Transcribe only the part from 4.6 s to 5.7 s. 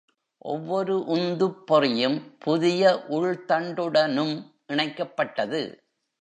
இணைக்கப்பட்டது.